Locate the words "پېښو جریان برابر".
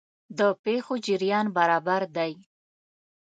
0.63-2.01